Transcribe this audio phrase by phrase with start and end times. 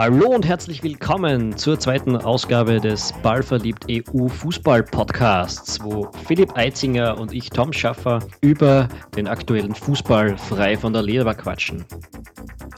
[0.00, 7.18] Hallo und herzlich willkommen zur zweiten Ausgabe des Ballverliebt EU Fußball Podcasts, wo Philipp Eitzinger
[7.18, 11.84] und ich, Tom Schaffer, über den aktuellen Fußball frei von der Leber quatschen.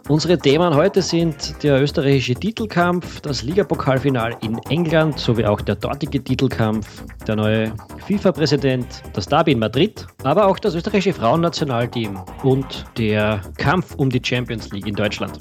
[0.09, 6.25] Unsere Themen heute sind der österreichische Titelkampf, das Ligapokalfinal in England sowie auch der dortige
[6.25, 7.73] Titelkampf, der neue
[8.05, 14.21] FIFA-Präsident, das Derby in Madrid, aber auch das österreichische Frauennationalteam und der Kampf um die
[14.21, 15.39] Champions League in Deutschland.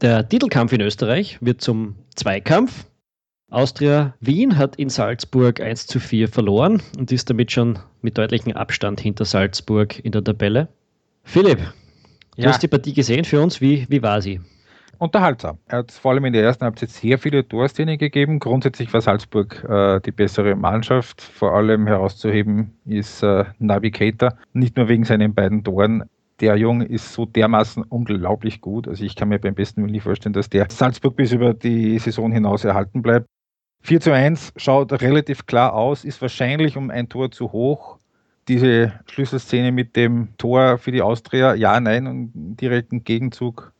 [0.00, 2.86] Der Titelkampf in Österreich wird zum Zweikampf.
[3.50, 8.52] Austria Wien hat in Salzburg 1 zu 4 verloren und ist damit schon mit deutlichem
[8.52, 10.68] Abstand hinter Salzburg in der Tabelle.
[11.24, 11.58] Philipp,
[12.36, 12.50] du ja.
[12.50, 13.60] hast die Partie gesehen für uns.
[13.60, 14.40] Wie, wie war sie?
[14.98, 15.58] Unterhaltsam.
[15.66, 18.38] Er hat vor allem in der ersten Halbzeit sehr viele Torszenen gegeben.
[18.38, 21.22] Grundsätzlich war Salzburg äh, die bessere Mannschaft.
[21.22, 24.34] Vor allem herauszuheben ist äh, Navigator.
[24.52, 26.04] Nicht nur wegen seinen beiden Toren,
[26.40, 28.86] der Junge ist so dermaßen unglaublich gut.
[28.88, 31.98] Also ich kann mir beim besten Willen nicht vorstellen, dass der Salzburg bis über die
[31.98, 33.26] Saison hinaus erhalten bleibt.
[33.82, 37.98] 4 zu 1 schaut relativ klar aus, ist wahrscheinlich um ein Tor zu hoch.
[38.48, 43.72] Diese Schlüsselszene mit dem Tor für die Austria, ja, nein, und direkten Gegenzug.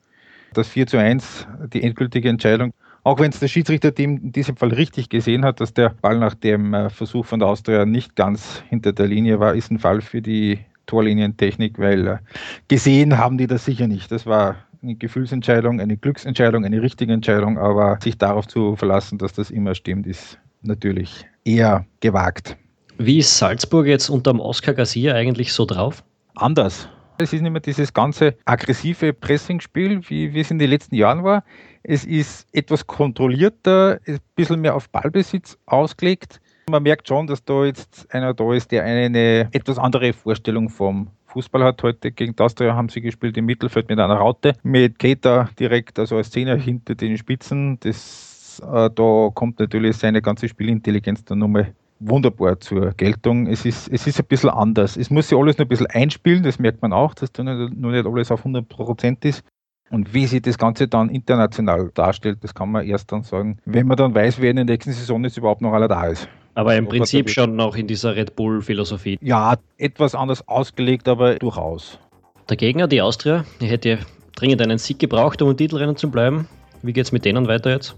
[0.53, 2.73] Das 4 zu 1, die endgültige Entscheidung.
[3.03, 6.35] Auch wenn es das Schiedsrichterteam in diesem Fall richtig gesehen hat, dass der Ball nach
[6.35, 10.01] dem äh, Versuch von der Austria nicht ganz hinter der Linie war, ist ein Fall
[10.01, 12.19] für die Torlinientechnik, weil äh,
[12.67, 14.11] gesehen haben die das sicher nicht.
[14.11, 19.33] Das war eine Gefühlsentscheidung, eine Glücksentscheidung, eine richtige Entscheidung, aber sich darauf zu verlassen, dass
[19.33, 22.57] das immer stimmt, ist natürlich eher gewagt.
[22.99, 26.03] Wie ist Salzburg jetzt unter dem Oscar Garcia eigentlich so drauf?
[26.35, 26.89] Anders.
[27.21, 31.25] Es ist nicht mehr dieses ganze aggressive Pressingspiel, wie, wie es in den letzten Jahren
[31.25, 31.45] war.
[31.83, 36.41] Es ist etwas kontrollierter, ein bisschen mehr auf Ballbesitz ausgelegt.
[36.69, 41.09] Man merkt schon, dass da jetzt einer da ist, der eine etwas andere Vorstellung vom
[41.27, 41.83] Fußball hat.
[41.83, 46.17] Heute gegen Austria haben sie gespielt im Mittelfeld mit einer Raute, mit Keita direkt, also
[46.17, 47.79] als Zehner hinter den Spitzen.
[47.81, 53.47] Das, äh, da kommt natürlich seine ganze Spielintelligenz dann nochmal wunderbar zur Geltung.
[53.47, 54.97] Es ist, es ist ein bisschen anders.
[54.97, 57.91] Es muss sich alles noch ein bisschen einspielen, das merkt man auch, dass da noch
[57.91, 59.43] nicht alles auf 100 Prozent ist.
[59.91, 63.87] Und wie sich das Ganze dann international darstellt, das kann man erst dann sagen, wenn
[63.87, 66.29] man dann weiß, wer in der nächsten Saison jetzt überhaupt noch aller da ist.
[66.59, 69.17] Aber im Prinzip schon noch in dieser Red Bull-Philosophie.
[69.23, 72.01] Ja, etwas anders ausgelegt, aber durchaus.
[72.49, 74.01] Der Gegner, die Austria, die hätte
[74.35, 76.49] dringend einen Sieg gebraucht, um im Titelrennen zu bleiben.
[76.83, 77.95] Wie geht es mit denen weiter jetzt?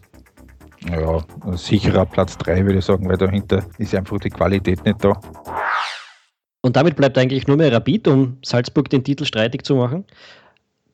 [0.91, 5.03] Ja, ein sicherer Platz 3 würde ich sagen, weil dahinter ist einfach die Qualität nicht
[5.03, 5.19] da.
[6.61, 10.05] Und damit bleibt eigentlich nur mehr Rapid, um Salzburg den Titel streitig zu machen.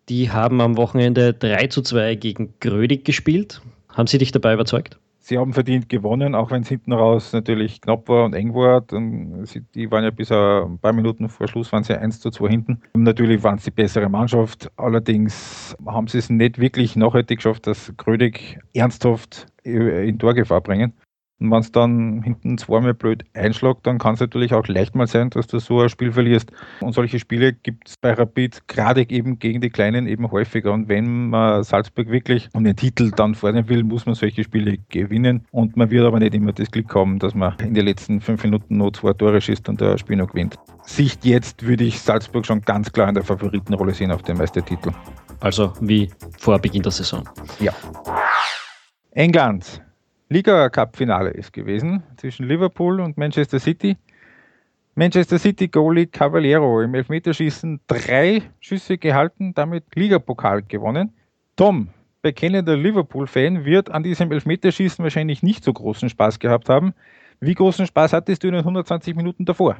[0.08, 3.60] Die haben am Wochenende 3 zu 2 gegen Grödig gespielt.
[3.88, 5.00] Haben sie dich dabei überzeugt?
[5.26, 8.80] Sie haben verdient gewonnen, auch wenn es hinten raus natürlich knapp war und eng war.
[8.80, 12.30] Dann, sie, die waren ja bis ein paar Minuten vor Schluss waren sie 1 zu
[12.30, 12.80] 2 hinten.
[12.94, 14.70] Natürlich waren es die bessere Mannschaft.
[14.76, 20.92] Allerdings haben sie es nicht wirklich nachhaltig geschafft, dass Grödig ernsthaft in Torgefahr bringen.
[21.38, 25.06] Und wenn es dann hinten zweimal blöd einschlägt, dann kann es natürlich auch leicht mal
[25.06, 26.50] sein, dass du so ein Spiel verlierst.
[26.80, 30.72] Und solche Spiele gibt es bei Rapid gerade eben gegen die Kleinen eben häufiger.
[30.72, 34.78] Und wenn man Salzburg wirklich um den Titel dann vornehmen will, muss man solche Spiele
[34.88, 35.44] gewinnen.
[35.50, 38.42] Und man wird aber nicht immer das Glück haben, dass man in den letzten fünf
[38.42, 40.56] Minuten nur zwei Tore schießt und der Spiel noch gewinnt.
[40.84, 44.90] Sicht jetzt würde ich Salzburg schon ganz klar in der Favoritenrolle sehen auf den Meistertitel.
[45.40, 47.28] Also wie vor Beginn der Saison.
[47.60, 47.72] Ja.
[49.10, 49.82] England.
[50.28, 53.96] Liga-Cup-Finale ist gewesen zwischen Liverpool und Manchester City.
[54.96, 61.12] Manchester City Goalie Cavallero im Elfmeterschießen drei Schüsse gehalten, damit Ligapokal gewonnen.
[61.54, 61.90] Tom,
[62.22, 66.92] bekennender Liverpool-Fan, wird an diesem Elfmeterschießen wahrscheinlich nicht so großen Spaß gehabt haben.
[67.38, 69.76] Wie großen Spaß hattest du in den 120 Minuten davor?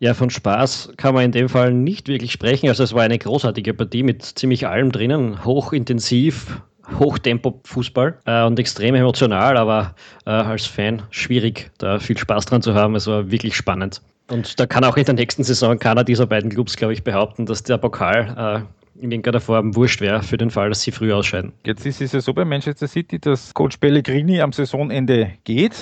[0.00, 2.68] Ja, von Spaß kann man in dem Fall nicht wirklich sprechen.
[2.68, 6.60] Also es war eine großartige Partie mit ziemlich allem drinnen, hochintensiv,
[6.98, 9.94] Hochtempo-Fußball äh, und extrem emotional, aber
[10.26, 12.94] äh, als Fan schwierig, da viel Spaß dran zu haben.
[12.94, 14.02] Es war wirklich spannend.
[14.30, 17.46] Und da kann auch in der nächsten Saison keiner dieser beiden Clubs, glaube ich, behaupten,
[17.46, 21.12] dass der Pokal äh, in irgendeiner Form wurscht wäre für den Fall, dass sie früh
[21.12, 21.52] ausscheiden.
[21.64, 25.76] Jetzt ist es ja so bei Manchester City, dass Coach Pellegrini am Saisonende geht.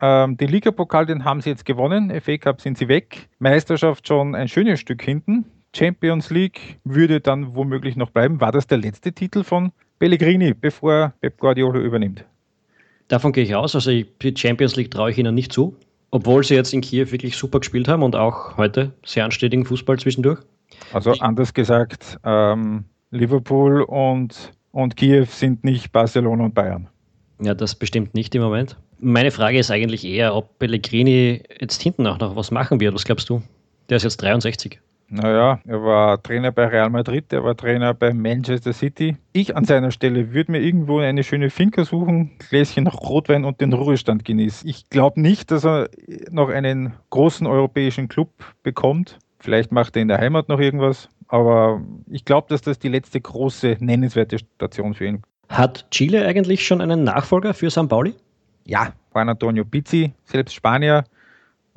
[0.00, 2.12] Ähm, den Ligapokal, den haben sie jetzt gewonnen.
[2.20, 3.28] FA Cup sind sie weg.
[3.40, 5.44] Meisterschaft schon ein schönes Stück hinten.
[5.74, 8.40] Champions League würde dann womöglich noch bleiben.
[8.40, 12.24] War das der letzte Titel von Pellegrini, bevor Pep Guardiola übernimmt?
[13.08, 13.74] Davon gehe ich aus.
[13.74, 15.76] Also die Champions League traue ich ihnen nicht zu.
[16.10, 19.98] Obwohl sie jetzt in Kiew wirklich super gespielt haben und auch heute sehr anständigen Fußball
[19.98, 20.40] zwischendurch.
[20.92, 26.88] Also anders gesagt, ähm, Liverpool und, und Kiew sind nicht Barcelona und Bayern.
[27.40, 28.76] Ja, das bestimmt nicht im Moment.
[29.00, 32.94] Meine Frage ist eigentlich eher, ob Pellegrini jetzt hinten auch noch was machen wird.
[32.94, 33.42] Was glaubst du?
[33.90, 34.80] Der ist jetzt 63.
[35.10, 39.16] Naja, er war Trainer bei Real Madrid, er war Trainer bei Manchester City.
[39.32, 43.72] Ich an seiner Stelle würde mir irgendwo eine schöne Finca suchen, Gläschen Rotwein und den
[43.72, 44.68] Ruhestand genießen.
[44.68, 45.88] Ich glaube nicht, dass er
[46.30, 48.28] noch einen großen europäischen Club
[48.62, 49.18] bekommt.
[49.40, 53.18] Vielleicht macht er in der Heimat noch irgendwas, aber ich glaube, dass das die letzte
[53.18, 55.22] große, nennenswerte Station für ihn.
[55.48, 58.14] Hat Chile eigentlich schon einen Nachfolger für San Pauli?
[58.66, 61.04] Ja, Juan Antonio Pizzi, selbst Spanier,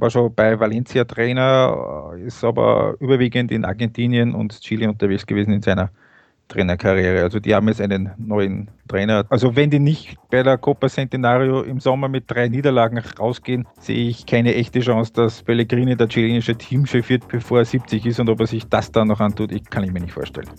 [0.02, 5.62] war schon bei Valencia Trainer, ist aber überwiegend in Argentinien und Chile unterwegs gewesen in
[5.62, 5.92] seiner
[6.48, 7.24] Trainerkarriere.
[7.24, 9.26] Also die haben jetzt einen neuen Trainer.
[9.30, 14.10] Also wenn die nicht bei der Copa Centenario im Sommer mit drei Niederlagen rausgehen, sehe
[14.10, 18.30] ich keine echte Chance, dass Pellegrini der chilenische Teamchef wird, bevor er 70 ist und
[18.30, 20.50] ob er sich das dann noch antut, ich kann ich mir nicht vorstellen.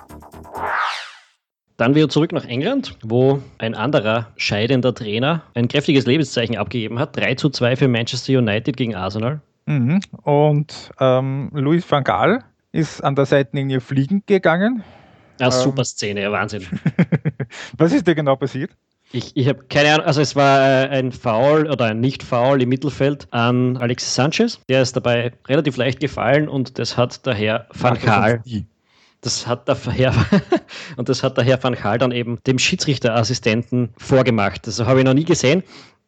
[1.82, 7.16] Dann wieder zurück nach England, wo ein anderer scheidender Trainer ein kräftiges Lebenszeichen abgegeben hat.
[7.16, 9.40] 3 zu 2 für Manchester United gegen Arsenal.
[9.66, 10.00] Mhm.
[10.22, 14.84] Und ähm, Luis van Gaal ist an der Seitenlinie fliegend gegangen.
[15.40, 16.68] Ja, ähm, super Szene, Wahnsinn.
[17.76, 18.70] Was ist da genau passiert?
[19.10, 22.68] Ich, ich habe keine Ahnung, also es war äh, ein Foul oder ein Nicht-Foul im
[22.68, 24.60] Mittelfeld an Alexis Sanchez.
[24.68, 28.40] Der ist dabei relativ leicht gefallen und das hat der Herr Van Gaal
[29.22, 30.14] das hat der Herr,
[30.96, 34.66] und das hat der Herr Van Gaal dann eben dem Schiedsrichterassistenten vorgemacht.
[34.66, 35.62] Das habe ich noch nie gesehen.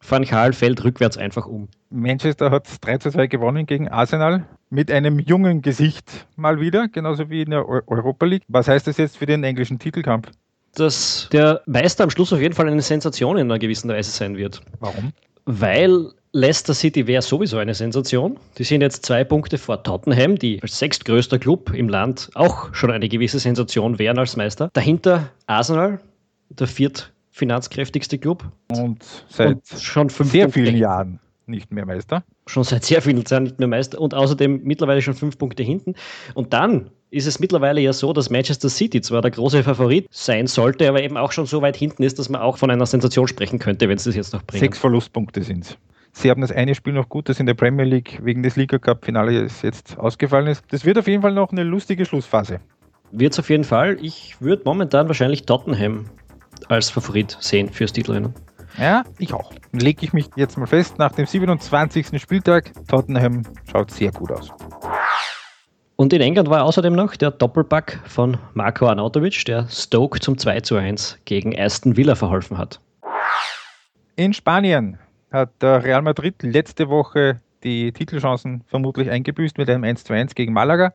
[0.07, 1.67] Van Gaal fällt rückwärts einfach um.
[1.89, 7.29] Manchester hat 3 zu 2 gewonnen gegen Arsenal mit einem jungen Gesicht mal wieder, genauso
[7.29, 8.43] wie in der Europa League.
[8.47, 10.29] Was heißt das jetzt für den englischen Titelkampf?
[10.75, 14.35] Dass der Meister am Schluss auf jeden Fall eine Sensation in einer gewissen Weise sein
[14.35, 14.61] wird.
[14.79, 15.13] Warum?
[15.45, 18.37] Weil Leicester City wäre sowieso eine Sensation.
[18.57, 22.91] Die sind jetzt zwei Punkte vor Tottenham, die als sechstgrößter Club im Land auch schon
[22.91, 24.69] eine gewisse Sensation wären als Meister.
[24.73, 26.01] Dahinter Arsenal,
[26.49, 28.43] der viertfinanzkräftigste Club.
[28.67, 32.25] Und seit und schon sehr Punkte vielen Jahren nicht mehr Meister.
[32.47, 35.93] Schon seit sehr vielen Jahren nicht mehr Meister und außerdem mittlerweile schon fünf Punkte hinten.
[36.33, 40.47] Und dann ist es mittlerweile ja so, dass Manchester City zwar der große Favorit sein
[40.47, 43.29] sollte, aber eben auch schon so weit hinten ist, dass man auch von einer Sensation
[43.29, 44.59] sprechen könnte, wenn es das jetzt noch bringt.
[44.59, 45.77] Sechs Verlustpunkte sind es.
[46.17, 48.79] Sie haben das eine Spiel noch gut, das in der Premier League wegen des Liga
[48.79, 50.63] Cup Finales jetzt ausgefallen ist.
[50.71, 52.61] Das wird auf jeden Fall noch eine lustige Schlussphase.
[53.11, 53.97] Wird es auf jeden Fall.
[54.01, 56.05] Ich würde momentan wahrscheinlich Tottenham
[56.69, 58.33] als Favorit sehen fürs Titelrennen.
[58.77, 59.51] Ja, ich auch.
[59.73, 62.19] Lege ich mich jetzt mal fest, nach dem 27.
[62.21, 64.51] Spieltag, Tottenham schaut sehr gut aus.
[65.97, 70.61] Und in England war außerdem noch der Doppelpack von Marco Arnautovic, der Stoke zum 2
[70.61, 72.79] zu 1 gegen Aston Villa verholfen hat.
[74.15, 74.97] In Spanien
[75.35, 80.93] hat Real Madrid letzte Woche die Titelchancen vermutlich eingebüßt mit einem 1:1 gegen Malaga.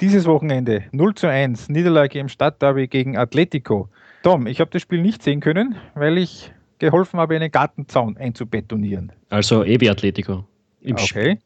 [0.00, 3.88] Dieses Wochenende 0 zu 1 Niederlage im Stadtderby gegen Atletico.
[4.22, 9.10] Tom, ich habe das Spiel nicht sehen können, weil ich geholfen habe, einen Gartenzaun einzubetonieren.
[9.30, 10.44] Also Ebi Atletico.
[10.88, 11.38] okay.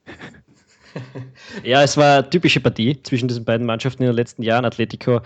[1.65, 4.65] ja, es war eine typische Partie zwischen diesen beiden Mannschaften in den letzten Jahren.
[4.65, 5.21] Atletico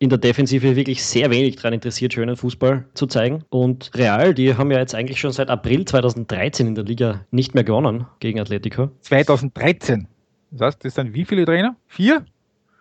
[0.00, 3.44] in der Defensive wirklich sehr wenig daran interessiert, schönen Fußball zu zeigen.
[3.48, 7.54] Und Real, die haben ja jetzt eigentlich schon seit April 2013 in der Liga nicht
[7.54, 8.90] mehr gewonnen gegen Atletico.
[9.00, 10.06] 2013?
[10.50, 11.76] Das heißt, das sind wie viele Trainer?
[11.86, 12.24] Vier?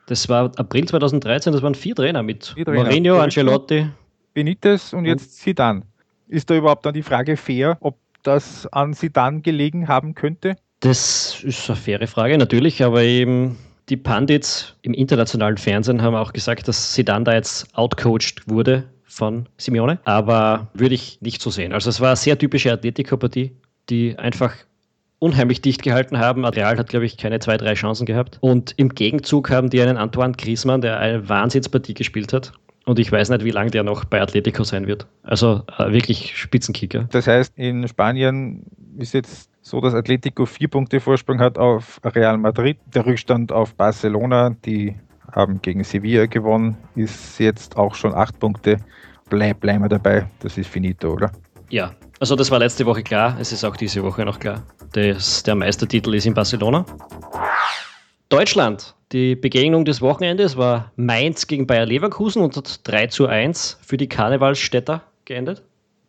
[0.07, 2.83] Das war April 2013, das waren vier Trainer mit vier Trainer.
[2.83, 3.87] Mourinho, Ancelotti.
[4.33, 5.83] Benitez und jetzt Sidan.
[6.27, 10.55] Ist da überhaupt dann die Frage fair, ob das an Sidan gelegen haben könnte?
[10.81, 13.57] Das ist eine faire Frage, natürlich, aber eben
[13.89, 19.47] die Pandits im internationalen Fernsehen haben auch gesagt, dass Sidan da jetzt outcoached wurde von
[19.57, 21.73] Simeone, aber würde ich nicht so sehen.
[21.73, 23.51] Also es war eine sehr typische Atletico-Partie,
[23.89, 24.53] die einfach
[25.19, 26.45] unheimlich dicht gehalten haben.
[26.45, 28.37] Real hat, glaube ich, keine zwei, drei Chancen gehabt.
[28.41, 32.51] Und im Gegenzug haben die einen Antoine Griezmann, der eine Wahnsinnspartie gespielt hat.
[32.85, 35.07] Und ich weiß nicht, wie lange der noch bei Atletico sein wird.
[35.23, 37.07] Also äh, wirklich Spitzenkicker.
[37.11, 38.63] Das heißt, in Spanien
[38.97, 42.77] ist jetzt so dass Atletico vier Punkte Vorsprung hat auf Real Madrid.
[42.95, 44.95] Der Rückstand auf Barcelona, die
[45.33, 48.77] haben gegen Sevilla gewonnen, ist jetzt auch schon acht Punkte.
[49.29, 51.31] Bleib, bleiben wir dabei, das ist finito, oder?
[51.69, 54.63] Ja, also das war letzte Woche klar, es ist auch diese Woche noch klar.
[54.93, 56.85] Das, der Meistertitel ist in Barcelona.
[58.29, 63.79] Deutschland, die Begegnung des Wochenendes war Mainz gegen Bayer Leverkusen und hat 3 zu 1
[63.81, 65.61] für die Karnevalsstädter geendet.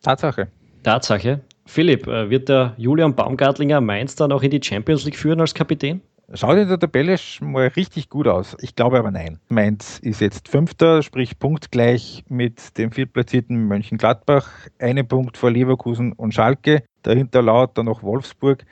[0.02, 0.46] Tatsache.
[0.84, 1.40] Tatsache.
[1.68, 5.52] Philipp, äh, wird der Julian Baumgartlinger Mainz dann auch in die Champions League führen als
[5.52, 6.00] Kapitän?
[6.32, 8.56] Schaut in der Tabelle mal richtig gut aus.
[8.62, 9.38] Ich glaube aber nein.
[9.50, 14.48] Mainz ist jetzt Fünfter, sprich punktgleich mit dem viertplatzierten Mönchengladbach.
[14.78, 16.84] Einen Punkt vor Leverkusen und Schalke.
[17.02, 17.42] Dahinter
[17.74, 18.64] dann noch Wolfsburg.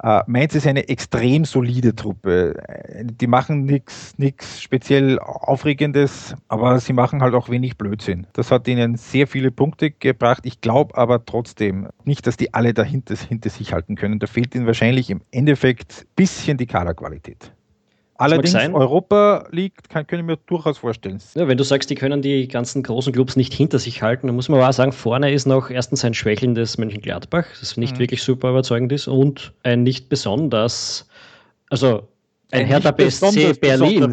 [0.00, 2.54] Uh, Mainz ist eine extrem solide Truppe.
[3.02, 8.26] Die machen nichts speziell Aufregendes, aber sie machen halt auch wenig Blödsinn.
[8.32, 10.46] Das hat ihnen sehr viele Punkte gebracht.
[10.46, 14.20] Ich glaube aber trotzdem nicht, dass die alle dahinter hinter sich halten können.
[14.20, 17.52] Da fehlt ihnen wahrscheinlich im Endeffekt ein bisschen die Kaderqualität.
[18.18, 21.20] Allerdings Europa League kann, können wir durchaus vorstellen.
[21.34, 24.34] Ja, wenn du sagst, die können die ganzen großen Clubs nicht hinter sich halten, dann
[24.34, 28.00] muss man auch sagen, vorne ist noch erstens ein schwächelndes Mönchengladbach, das nicht mhm.
[28.00, 31.08] wirklich super überzeugend ist, und ein nicht besonders,
[31.70, 32.08] also
[32.50, 34.12] ein, ein Hertha BSC Berlin.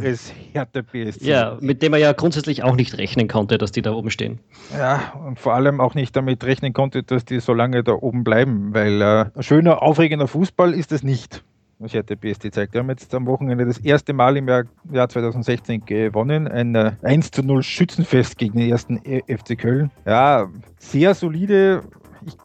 [0.54, 1.26] Hertha BSC.
[1.26, 4.40] Ja, mit dem er ja grundsätzlich auch nicht rechnen konnte, dass die da oben stehen.
[4.78, 8.24] Ja, und vor allem auch nicht damit rechnen konnte, dass die so lange da oben
[8.24, 11.44] bleiben, weil äh, schöner, aufregender Fußball ist es nicht
[11.80, 12.74] was Hertha BSC zeigt.
[12.74, 16.48] Wir haben jetzt am Wochenende das erste Mal im Jahr, Jahr 2016 gewonnen.
[16.48, 19.92] Ein 1 zu 0 Schützenfest gegen den ersten FC Köln.
[20.06, 21.84] Ja, sehr solide,
[22.26, 22.36] ich,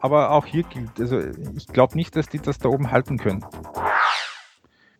[0.00, 1.20] aber auch hier gilt, also
[1.56, 3.44] ich glaube nicht, dass die das da oben halten können.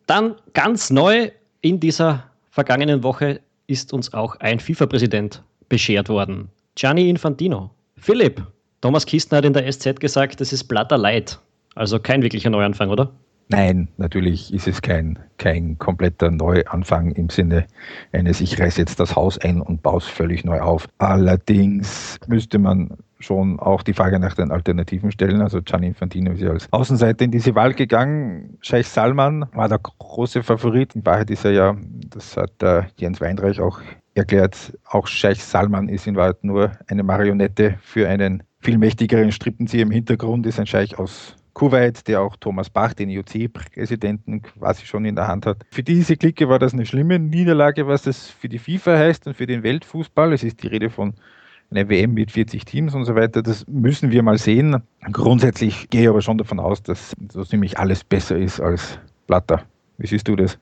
[0.07, 6.49] Dann ganz neu in dieser vergangenen Woche ist uns auch ein FIFA-Präsident beschert worden.
[6.75, 7.71] Gianni Infantino.
[7.97, 8.43] Philipp,
[8.81, 11.39] Thomas Kistner hat in der SZ gesagt, das ist Blatter Light.
[11.75, 13.11] Also kein wirklicher Neuanfang, oder?
[13.49, 17.67] Nein, natürlich ist es kein, kein kompletter Neuanfang im Sinne
[18.13, 20.89] eines, ich reiße jetzt das Haus ein und baue es völlig neu auf.
[20.99, 25.41] Allerdings müsste man schon auch die Frage nach den Alternativen stellen.
[25.41, 28.57] Also Gianni Infantino ist ja als Außenseiter in diese Wahl gegangen.
[28.61, 30.95] Scheich Salman war der große Favorit.
[30.95, 31.77] In Wahrheit ist er ja,
[32.11, 33.81] das hat äh, Jens Weinreich auch
[34.15, 39.83] erklärt, auch Scheich Salman ist in Wahrheit nur eine Marionette für einen viel mächtigeren Strippenzieher
[39.83, 45.05] im Hintergrund, ist ein Scheich aus Kuwait, der auch Thomas Bach, den IOC-Präsidenten, quasi schon
[45.05, 45.59] in der Hand hat.
[45.71, 49.37] Für diese Clique war das eine schlimme Niederlage, was das für die FIFA heißt und
[49.37, 50.33] für den Weltfußball.
[50.33, 51.15] Es ist die Rede von
[51.71, 53.43] einer WM mit 40 Teams und so weiter.
[53.43, 54.83] Das müssen wir mal sehen.
[55.13, 59.63] Grundsätzlich gehe ich aber schon davon aus, dass so ziemlich alles besser ist als Blatter.
[59.99, 60.59] Wie siehst du das?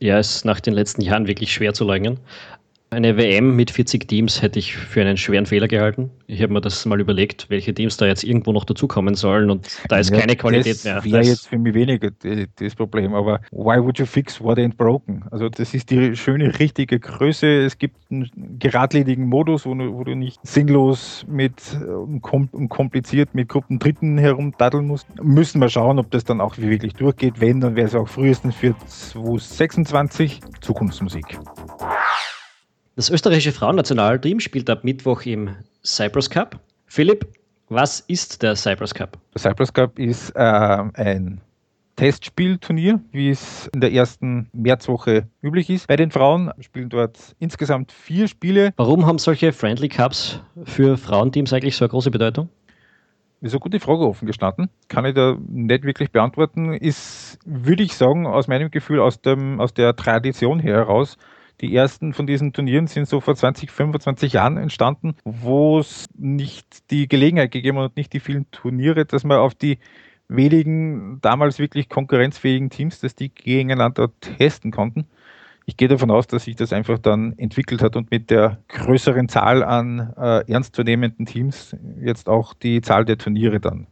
[0.00, 2.18] Ja, ist nach den letzten Jahren wirklich schwer zu leugnen.
[2.88, 6.08] Eine WM mit 40 Teams hätte ich für einen schweren Fehler gehalten.
[6.28, 9.66] Ich habe mir das mal überlegt, welche Teams da jetzt irgendwo noch dazukommen sollen und
[9.88, 10.94] da ist ja, keine Qualität das mehr.
[10.94, 14.76] Das wäre jetzt für mich weniger das Problem, aber why would you fix what ain't
[14.76, 15.24] broken?
[15.32, 17.64] Also das ist die schöne, richtige Größe.
[17.64, 23.48] Es gibt einen geradlinigen Modus, wo du, wo du nicht sinnlos mit und kompliziert mit
[23.48, 25.08] Gruppen Dritten herumdaddeln musst.
[25.20, 27.40] Müssen wir schauen, ob das dann auch wirklich durchgeht.
[27.40, 31.36] Wenn, dann wäre es auch frühestens für 2026 Zukunftsmusik.
[32.96, 35.50] Das österreichische Frauennationalteam spielt ab Mittwoch im
[35.84, 36.58] Cyprus Cup.
[36.86, 37.26] Philipp,
[37.68, 39.18] was ist der Cyprus Cup?
[39.34, 41.42] Der Cyprus Cup ist äh, ein
[41.96, 45.88] Testspielturnier, wie es in der ersten Märzwoche üblich ist.
[45.88, 48.72] Bei den Frauen spielen dort insgesamt vier Spiele.
[48.78, 52.48] Warum haben solche Friendly Cups für Frauenteams eigentlich so eine große Bedeutung?
[53.42, 54.70] Ist eine gute Frage offen gestanden.
[54.88, 56.72] Kann ich da nicht wirklich beantworten.
[56.72, 61.18] Ist, würde ich sagen, aus meinem Gefühl, aus, dem, aus der Tradition heraus,
[61.60, 66.90] die ersten von diesen Turnieren sind so vor 20, 25 Jahren entstanden, wo es nicht
[66.90, 69.78] die Gelegenheit gegeben hat und nicht die vielen Turniere, dass man auf die
[70.28, 75.06] wenigen damals wirklich konkurrenzfähigen Teams, dass die gegeneinander testen konnten.
[75.68, 79.28] Ich gehe davon aus, dass sich das einfach dann entwickelt hat und mit der größeren
[79.28, 83.88] Zahl an äh, ernstzunehmenden Teams jetzt auch die Zahl der Turniere dann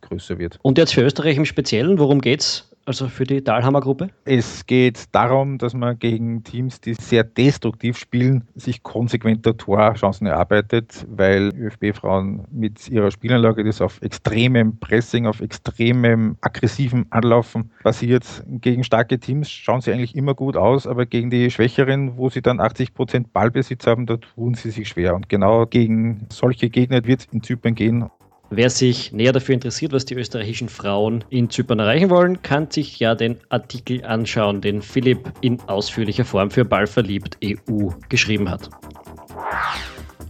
[0.00, 0.58] größer wird.
[0.62, 4.08] Und jetzt für Österreich im Speziellen, worum geht es also für die Dahlhammer-Gruppe?
[4.24, 11.06] Es geht darum, dass man gegen Teams, die sehr destruktiv spielen, sich konsequenter Torchancen erarbeitet,
[11.08, 18.84] weil ÖFB-Frauen mit ihrer Spielanlage, das auf extremem Pressing, auf extremem aggressivem Anlaufen basiert, gegen
[18.84, 22.60] starke Teams schauen sie eigentlich immer gut aus, aber gegen die Schwächeren, wo sie dann
[22.60, 25.14] 80 Prozent Ballbesitz haben, da tun sie sich schwer.
[25.14, 28.10] Und genau gegen solche Gegner wird es in Zypern gehen.
[28.56, 33.00] Wer sich näher dafür interessiert, was die österreichischen Frauen in Zypern erreichen wollen, kann sich
[33.00, 38.70] ja den Artikel anschauen, den Philipp in ausführlicher Form für Ballverliebt EU geschrieben hat.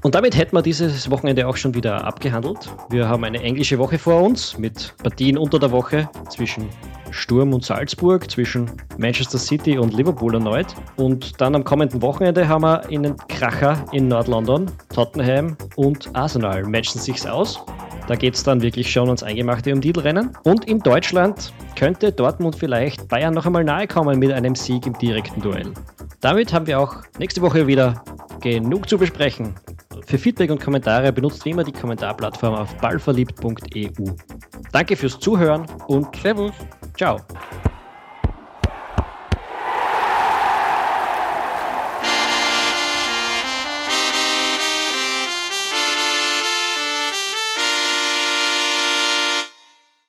[0.03, 2.71] Und damit hätten wir dieses Wochenende auch schon wieder abgehandelt.
[2.89, 6.71] Wir haben eine englische Woche vor uns mit Partien unter der Woche zwischen
[7.15, 10.67] Sturm und Salzburg, zwischen Manchester City und Liverpool erneut.
[10.97, 14.67] Und dann am kommenden Wochenende haben wir einen Kracher in Nordlondon.
[14.93, 17.65] Tottenham und Arsenal matchen sich's aus.
[18.09, 20.31] Da geht es dann wirklich schon ans Eingemachte um Titelrennen.
[20.43, 24.99] Und in Deutschland könnte Dortmund vielleicht Bayern noch einmal nahe kommen mit einem Sieg im
[24.99, 25.73] direkten Duell.
[26.21, 28.03] Damit haben wir auch nächste Woche wieder
[28.41, 29.55] genug zu besprechen.
[30.07, 34.13] Für Feedback und Kommentare benutzt wie immer die Kommentarplattform auf ballverliebt.eu.
[34.73, 36.53] Danke fürs Zuhören und Servus.
[36.97, 37.19] Tchau!